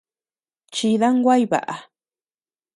Chidan 0.75 1.17
guay 1.23 1.43
baʼa. 1.51 1.73